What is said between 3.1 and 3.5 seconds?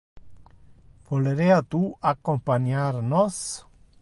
nos?